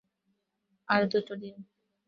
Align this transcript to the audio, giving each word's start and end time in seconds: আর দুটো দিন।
আর 0.89 1.01
দুটো 1.07 1.33
দিন। 1.35 1.55